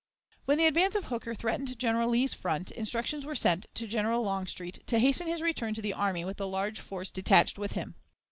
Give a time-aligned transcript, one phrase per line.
[0.45, 4.79] When the advance of Hooker threatened General Lee's front, instructions were sent to General Longstreet
[4.87, 7.93] to hasten his return to the army with the large force detached with him.